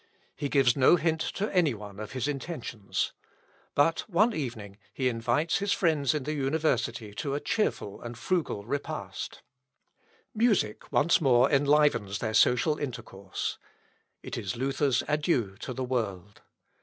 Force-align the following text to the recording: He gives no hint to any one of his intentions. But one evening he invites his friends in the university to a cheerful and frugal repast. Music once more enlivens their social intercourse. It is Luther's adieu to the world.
He 0.35 0.49
gives 0.49 0.75
no 0.75 0.95
hint 0.95 1.21
to 1.35 1.53
any 1.55 1.75
one 1.75 1.99
of 1.99 2.13
his 2.13 2.27
intentions. 2.27 3.13
But 3.75 3.99
one 4.09 4.33
evening 4.33 4.79
he 4.91 5.07
invites 5.07 5.59
his 5.59 5.73
friends 5.73 6.15
in 6.15 6.23
the 6.23 6.33
university 6.33 7.13
to 7.13 7.35
a 7.35 7.39
cheerful 7.39 8.01
and 8.01 8.17
frugal 8.17 8.65
repast. 8.65 9.43
Music 10.33 10.91
once 10.91 11.21
more 11.21 11.51
enlivens 11.51 12.17
their 12.17 12.33
social 12.33 12.79
intercourse. 12.79 13.59
It 14.23 14.39
is 14.39 14.55
Luther's 14.55 15.03
adieu 15.07 15.55
to 15.59 15.71
the 15.71 15.83
world. 15.85 16.41